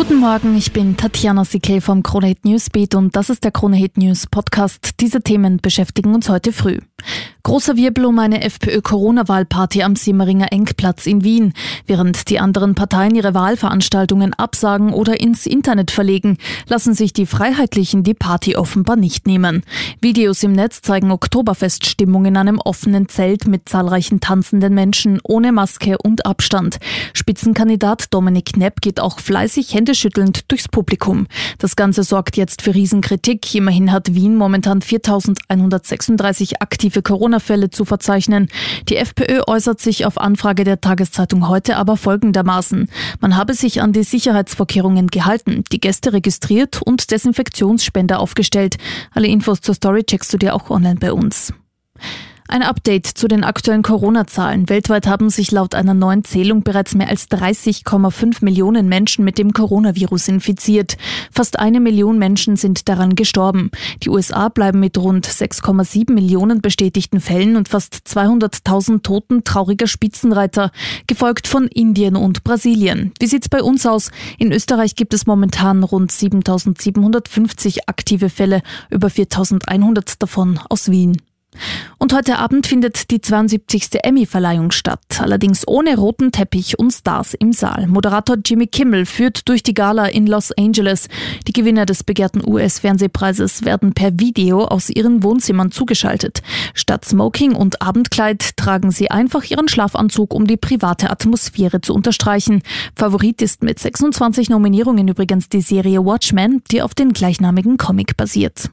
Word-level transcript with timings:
Guten 0.00 0.16
Morgen, 0.16 0.56
ich 0.56 0.72
bin 0.72 0.96
Tatjana 0.96 1.44
Sikel 1.44 1.82
vom 1.82 2.02
Krone 2.02 2.28
Hit 2.28 2.46
Newsbeat 2.46 2.94
und 2.94 3.14
das 3.16 3.28
ist 3.28 3.44
der 3.44 3.50
Krone 3.50 3.76
Hit 3.76 3.98
News 3.98 4.26
Podcast. 4.26 4.92
Diese 4.98 5.20
Themen 5.20 5.58
beschäftigen 5.58 6.14
uns 6.14 6.30
heute 6.30 6.54
früh. 6.54 6.78
Großer 7.42 7.76
Wirbel 7.76 8.04
um 8.04 8.18
eine 8.18 8.42
FPÖ-Corona-Wahlparty 8.42 9.82
am 9.82 9.96
Simmeringer 9.96 10.52
Engplatz 10.52 11.06
in 11.06 11.24
Wien. 11.24 11.54
Während 11.86 12.28
die 12.28 12.38
anderen 12.38 12.74
Parteien 12.74 13.14
ihre 13.14 13.34
Wahlveranstaltungen 13.34 14.34
absagen 14.34 14.92
oder 14.92 15.20
ins 15.20 15.46
Internet 15.46 15.90
verlegen, 15.90 16.36
lassen 16.68 16.94
sich 16.94 17.12
die 17.12 17.26
Freiheitlichen 17.26 18.02
die 18.02 18.14
Party 18.14 18.56
offenbar 18.56 18.96
nicht 18.96 19.26
nehmen. 19.26 19.62
Videos 20.00 20.42
im 20.42 20.52
Netz 20.52 20.82
zeigen 20.82 21.10
Oktoberfeststimmung 21.10 22.26
in 22.26 22.36
einem 22.36 22.58
offenen 22.58 23.08
Zelt 23.08 23.46
mit 23.46 23.68
zahlreichen 23.68 24.20
tanzenden 24.20 24.74
Menschen 24.74 25.18
ohne 25.24 25.50
Maske 25.50 25.96
und 25.98 26.26
Abstand. 26.26 26.78
Spitzenkandidat 27.14 28.12
Dominik 28.12 28.52
Knepp 28.52 28.82
geht 28.82 29.00
auch 29.00 29.18
fleißig 29.18 29.72
händeschüttelnd 29.90 30.50
durchs 30.50 30.68
Publikum. 30.68 31.26
Das 31.58 31.74
Ganze 31.74 32.04
sorgt 32.04 32.36
jetzt 32.36 32.62
für 32.62 32.74
Riesenkritik. 32.74 33.54
Immerhin 33.54 33.90
hat 33.90 34.14
Wien 34.14 34.36
momentan 34.36 34.82
4136 34.82 36.62
aktive 36.62 37.02
Corona 37.02 37.20
Corona-Fälle 37.20 37.70
zu 37.70 37.84
verzeichnen. 37.84 38.48
Die 38.88 38.96
FPÖ 38.96 39.42
äußert 39.46 39.80
sich 39.80 40.06
auf 40.06 40.18
Anfrage 40.18 40.64
der 40.64 40.80
Tageszeitung 40.80 41.48
heute 41.48 41.76
aber 41.76 41.96
folgendermaßen. 41.96 42.88
Man 43.20 43.36
habe 43.36 43.54
sich 43.54 43.82
an 43.82 43.92
die 43.92 44.04
Sicherheitsvorkehrungen 44.04 45.08
gehalten, 45.08 45.64
die 45.72 45.80
Gäste 45.80 46.12
registriert 46.12 46.80
und 46.82 47.10
Desinfektionsspender 47.10 48.20
aufgestellt. 48.20 48.76
Alle 49.12 49.26
Infos 49.26 49.60
zur 49.60 49.74
Story 49.74 50.04
checkst 50.04 50.32
du 50.32 50.38
dir 50.38 50.54
auch 50.54 50.70
online 50.70 51.00
bei 51.00 51.12
uns. 51.12 51.52
Ein 52.50 52.64
Update 52.64 53.06
zu 53.06 53.28
den 53.28 53.44
aktuellen 53.44 53.82
Corona-Zahlen. 53.82 54.68
Weltweit 54.68 55.06
haben 55.06 55.30
sich 55.30 55.52
laut 55.52 55.76
einer 55.76 55.94
neuen 55.94 56.24
Zählung 56.24 56.64
bereits 56.64 56.96
mehr 56.96 57.08
als 57.08 57.30
30,5 57.30 58.44
Millionen 58.44 58.88
Menschen 58.88 59.24
mit 59.24 59.38
dem 59.38 59.52
Coronavirus 59.52 60.26
infiziert. 60.26 60.96
Fast 61.30 61.60
eine 61.60 61.78
Million 61.78 62.18
Menschen 62.18 62.56
sind 62.56 62.88
daran 62.88 63.14
gestorben. 63.14 63.70
Die 64.02 64.08
USA 64.08 64.48
bleiben 64.48 64.80
mit 64.80 64.98
rund 64.98 65.28
6,7 65.28 66.12
Millionen 66.12 66.60
bestätigten 66.60 67.20
Fällen 67.20 67.54
und 67.54 67.68
fast 67.68 67.94
200.000 68.08 69.02
Toten 69.02 69.44
trauriger 69.44 69.86
Spitzenreiter, 69.86 70.72
gefolgt 71.06 71.46
von 71.46 71.68
Indien 71.68 72.16
und 72.16 72.42
Brasilien. 72.42 73.12
Wie 73.20 73.28
sieht's 73.28 73.48
bei 73.48 73.62
uns 73.62 73.86
aus? 73.86 74.10
In 74.38 74.50
Österreich 74.50 74.96
gibt 74.96 75.14
es 75.14 75.24
momentan 75.24 75.84
rund 75.84 76.10
7.750 76.10 77.82
aktive 77.86 78.28
Fälle, 78.28 78.62
über 78.90 79.06
4.100 79.06 80.16
davon 80.18 80.58
aus 80.68 80.90
Wien. 80.90 81.16
Und 82.10 82.16
heute 82.16 82.38
Abend 82.40 82.66
findet 82.66 83.12
die 83.12 83.20
72. 83.20 84.02
Emmy-Verleihung 84.02 84.72
statt, 84.72 85.20
allerdings 85.20 85.62
ohne 85.68 85.96
roten 85.96 86.32
Teppich 86.32 86.76
und 86.76 86.90
Stars 86.90 87.34
im 87.34 87.52
Saal. 87.52 87.86
Moderator 87.86 88.36
Jimmy 88.44 88.66
Kimmel 88.66 89.06
führt 89.06 89.48
durch 89.48 89.62
die 89.62 89.74
Gala 89.74 90.06
in 90.06 90.26
Los 90.26 90.50
Angeles. 90.50 91.06
Die 91.46 91.52
Gewinner 91.52 91.86
des 91.86 92.02
begehrten 92.02 92.42
US-Fernsehpreises 92.44 93.64
werden 93.64 93.92
per 93.92 94.18
Video 94.18 94.64
aus 94.64 94.90
ihren 94.90 95.22
Wohnzimmern 95.22 95.70
zugeschaltet. 95.70 96.42
Statt 96.74 97.04
Smoking 97.04 97.54
und 97.54 97.80
Abendkleid 97.80 98.56
tragen 98.56 98.90
sie 98.90 99.12
einfach 99.12 99.44
ihren 99.44 99.68
Schlafanzug, 99.68 100.34
um 100.34 100.48
die 100.48 100.56
private 100.56 101.10
Atmosphäre 101.10 101.80
zu 101.80 101.94
unterstreichen. 101.94 102.62
Favorit 102.96 103.40
ist 103.40 103.62
mit 103.62 103.78
26 103.78 104.50
Nominierungen 104.50 105.06
übrigens 105.06 105.48
die 105.48 105.60
Serie 105.60 106.04
Watchmen, 106.04 106.60
die 106.72 106.82
auf 106.82 106.92
den 106.92 107.12
gleichnamigen 107.12 107.76
Comic 107.76 108.16
basiert. 108.16 108.72